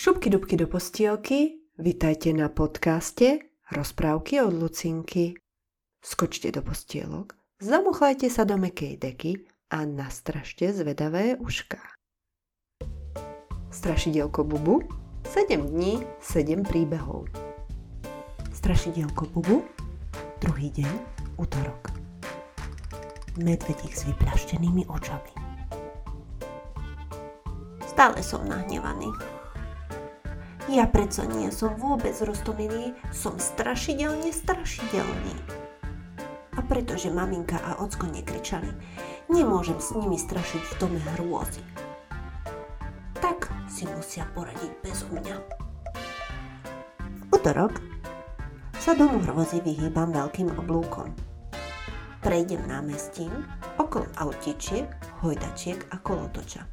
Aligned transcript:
Šupky 0.00 0.30
dubky 0.30 0.56
do 0.56 0.64
postielky, 0.64 1.60
vitajte 1.76 2.32
na 2.32 2.48
podcaste 2.48 3.38
Rozprávky 3.68 4.40
od 4.40 4.56
Lucinky. 4.56 5.36
Skočte 6.00 6.48
do 6.48 6.64
postielok, 6.64 7.36
zamuchlajte 7.60 8.32
sa 8.32 8.48
do 8.48 8.56
mekej 8.56 8.96
deky 8.96 9.44
a 9.68 9.84
nastražte 9.84 10.72
zvedavé 10.72 11.36
ušká. 11.36 11.84
Strašidielko 13.68 14.40
Bubu 14.40 14.88
7 15.28 15.68
dní, 15.68 16.00
7 16.24 16.64
príbehov. 16.64 17.28
Strašidielko 18.56 19.28
Bubu 19.36 19.68
druhý 20.40 20.72
deň, 20.80 20.92
útorok. 21.36 21.92
Medvedík 23.36 23.92
s 23.92 24.08
vyplaštenými 24.08 24.88
očami. 24.88 25.32
Stále 27.84 28.24
som 28.24 28.48
nahnevaný. 28.48 29.39
Ja 30.68 30.84
predsa 30.84 31.24
nie 31.24 31.48
som 31.48 31.72
vôbec 31.80 32.12
roztomilý, 32.20 32.92
som 33.08 33.40
strašidelne 33.40 34.28
strašidelný. 34.28 35.32
A 36.58 36.60
pretože 36.66 37.08
maminka 37.08 37.56
a 37.64 37.80
ocko 37.80 38.04
nekričali, 38.12 38.68
nemôžem 39.32 39.80
s 39.80 39.96
nimi 39.96 40.20
strašiť 40.20 40.60
v 40.60 40.74
dome 40.76 41.00
hrôzy. 41.16 41.64
Tak 43.24 43.48
si 43.70 43.88
musia 43.88 44.28
poradiť 44.36 44.72
bez 44.84 45.06
mňa. 45.08 45.36
V 47.08 47.22
útorok 47.32 47.80
sa 48.76 48.92
domu 48.92 49.16
hrôzy 49.24 49.64
vyhýbam 49.64 50.12
veľkým 50.12 50.52
oblúkom. 50.60 51.08
Prejdem 52.20 52.60
námestím, 52.68 53.32
okolo 53.80 54.04
autičiek, 54.20 54.84
hojdačiek 55.24 55.88
a 55.88 55.96
kolotoča. 56.04 56.68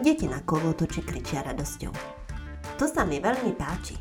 Deti 0.00 0.24
na 0.24 0.40
kolotoči 0.40 1.04
kričia 1.04 1.44
radosťou. 1.44 2.23
To 2.74 2.90
sa 2.90 3.06
mi 3.06 3.22
veľmi 3.22 3.54
páči. 3.54 3.94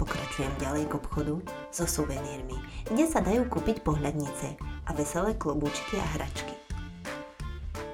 Pokračujem 0.00 0.48
ďalej 0.56 0.88
k 0.88 0.96
obchodu 0.96 1.44
so 1.68 1.84
suvenírmi, 1.84 2.56
kde 2.88 3.04
sa 3.04 3.20
dajú 3.20 3.44
kúpiť 3.52 3.84
pohľadnice 3.84 4.56
a 4.88 4.90
veselé 4.96 5.36
klobúčky 5.36 6.00
a 6.00 6.06
hračky. 6.16 6.56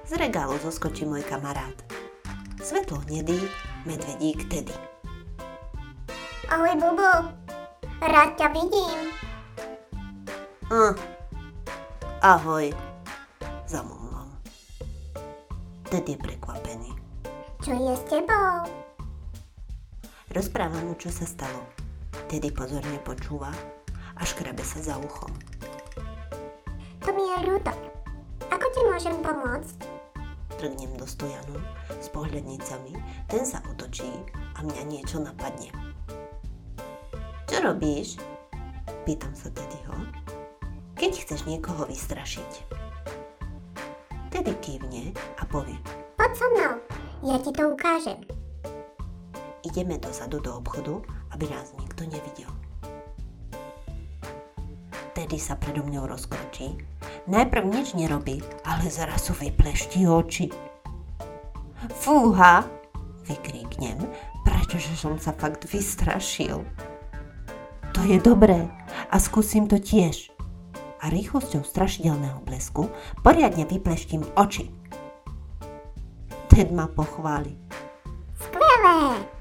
Z 0.06 0.14
regálu 0.14 0.54
zoskočí 0.62 1.02
môj 1.02 1.26
kamarát. 1.26 1.74
Svetlo 2.62 3.02
hnedý, 3.08 3.42
medvedík 3.82 4.46
Teddy. 4.46 4.76
Ahoj, 6.46 6.78
Bubu. 6.78 7.12
Rád 7.98 8.30
ťa 8.38 8.48
vidím. 8.54 9.10
Hm. 10.70 10.94
Ahoj, 12.22 12.70
zamumlom. 13.66 14.30
Teddy 15.90 16.14
je 16.14 16.22
prekvapený. 16.22 16.92
Čo 17.64 17.72
je 17.74 17.92
s 17.96 18.04
tebou? 18.06 18.83
Rozprávam 20.34 20.90
mu, 20.90 20.94
čo 20.98 21.14
sa 21.14 21.30
stalo. 21.30 21.62
Tedy 22.26 22.50
pozorne 22.50 22.98
počúva 23.06 23.54
a 24.18 24.22
škrabe 24.26 24.66
sa 24.66 24.82
za 24.82 24.98
uchom. 24.98 25.30
To 27.06 27.14
mi 27.14 27.22
je 27.22 27.38
ľúto. 27.46 27.70
Ako 28.50 28.66
ti 28.74 28.80
môžem 28.82 29.14
pomôcť? 29.22 29.78
Trgnem 30.58 30.98
do 30.98 31.06
stojanu 31.06 31.62
s 32.02 32.10
pohľadnicami, 32.10 32.98
ten 33.30 33.46
sa 33.46 33.62
otočí 33.70 34.10
a 34.58 34.66
mňa 34.66 34.82
niečo 34.90 35.22
napadne. 35.22 35.70
Čo 37.46 37.70
robíš? 37.70 38.18
Pýtam 39.06 39.38
sa 39.38 39.54
Teddyho. 39.54 39.94
Keď 40.98 41.12
chceš 41.14 41.46
niekoho 41.46 41.86
vystrašiť. 41.86 42.74
Teddy 44.34 44.54
kývne 44.58 45.14
a 45.38 45.46
povie. 45.46 45.78
Poď 46.18 46.30
so 46.34 46.46
mnou, 46.58 46.74
ja 47.22 47.38
ti 47.38 47.54
to 47.54 47.70
ukážem. 47.70 48.33
Ideme 49.64 49.98
dozadu 49.98 50.40
do 50.40 50.56
obchodu, 50.60 51.02
aby 51.32 51.48
nás 51.48 51.72
nikto 51.80 52.04
nevidel. 52.04 52.52
Tedy 55.16 55.40
sa 55.40 55.56
predo 55.56 55.80
mňou 55.80 56.04
rozkročí. 56.04 56.76
Najprv 57.24 57.64
nič 57.64 57.96
nerobí, 57.96 58.44
ale 58.68 58.92
zrazu 58.92 59.32
vyplešti 59.32 60.04
oči. 60.04 60.52
Fúha, 61.96 62.68
vykríknem, 63.24 64.04
pretože 64.44 64.92
som 65.00 65.16
sa 65.16 65.32
fakt 65.32 65.64
vystrašil. 65.64 66.60
To 67.96 68.00
je 68.04 68.20
dobré 68.20 68.68
a 69.08 69.16
skúsim 69.16 69.64
to 69.64 69.80
tiež. 69.80 70.28
A 71.00 71.08
rýchlosťou 71.08 71.64
strašidelného 71.64 72.44
blesku 72.44 72.92
poriadne 73.24 73.64
vypleštím 73.64 74.28
oči. 74.36 74.68
Ted 76.52 76.68
ma 76.68 76.84
pochváli. 76.84 77.56
Skvelé! 78.36 79.33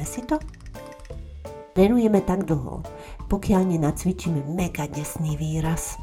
Zopakujeme 0.00 0.06
si 0.08 0.22
to? 0.24 0.36
Trénujeme 1.76 2.24
tak 2.24 2.48
dlho, 2.48 2.80
pokiaľ 3.28 3.68
nenacvičíme 3.68 4.48
mega 4.48 4.88
desný 4.88 5.36
výraz. 5.36 6.00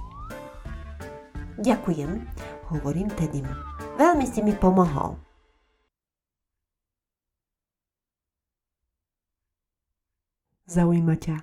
Ďakujem, 1.57 2.21
hovorím 2.69 3.09
Teddym. 3.17 3.49
Veľmi 3.97 4.25
si 4.29 4.45
mi 4.45 4.53
pomohol. 4.53 5.17
Zaujíma 10.69 11.17
ťa, 11.17 11.41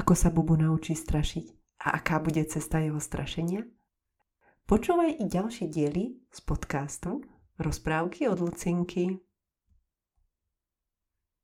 ako 0.00 0.12
sa 0.16 0.32
Bubu 0.32 0.56
naučí 0.56 0.96
strašiť 0.96 1.46
a 1.84 2.00
aká 2.00 2.16
bude 2.16 2.40
cesta 2.48 2.80
jeho 2.80 2.96
strašenia? 2.96 3.68
Počúvaj 4.64 5.20
i 5.20 5.24
ďalšie 5.28 5.68
diely 5.68 6.16
z 6.32 6.38
podcastu 6.48 7.20
Rozprávky 7.60 8.24
od 8.24 8.40
Lucinky. 8.40 9.20